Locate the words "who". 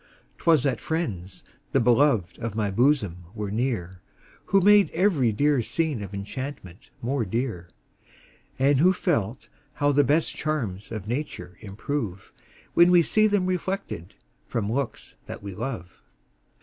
4.45-4.59, 8.79-8.93